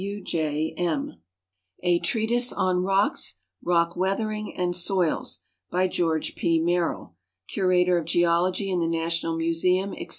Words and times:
126 0.01 0.33
GEOGRAPHIC 0.41 0.79
LITERATURE 0.79 1.19
A 1.83 1.99
Treatise 1.99 2.51
on 2.53 2.81
Rocks, 2.81 3.37
Rock 3.63 3.95
Weathering, 3.95 4.51
and 4.57 4.75
Soils. 4.75 5.43
By 5.69 5.85
George 5.87 6.33
P. 6.33 6.57
Merrill, 6.59 7.15
Curator 7.47 7.99
of 7.99 8.05
Geology 8.05 8.71
in 8.71 8.79
the 8.79 8.87
National 8.87 9.37
Museum, 9.37 9.91
etc. 9.93 10.07